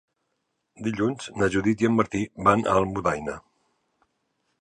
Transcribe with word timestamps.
Dilluns 0.85 1.27
na 1.41 1.49
Judit 1.55 1.83
i 1.85 1.89
en 1.89 1.93
Martí 1.97 2.21
van 2.47 2.65
a 2.71 2.73
Almudaina. 2.81 3.37